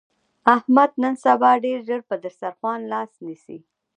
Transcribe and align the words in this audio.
احمد 0.55 0.91
نن 1.01 1.15
سبا 1.23 1.51
ډېر 1.63 1.79
ژر 1.87 2.01
له 2.01 2.05
پر 2.09 2.17
دستاخوان 2.25 2.79
لاس 2.91 3.11
نسي. 3.25 3.57